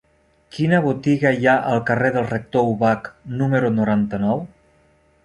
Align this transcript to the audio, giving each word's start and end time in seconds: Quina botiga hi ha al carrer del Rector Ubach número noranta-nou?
Quina 0.55 0.77
botiga 0.85 1.33
hi 1.43 1.45
ha 1.51 1.53
al 1.73 1.83
carrer 1.89 2.11
del 2.15 2.25
Rector 2.31 2.65
Ubach 2.71 3.11
número 3.43 3.71
noranta-nou? 3.81 4.43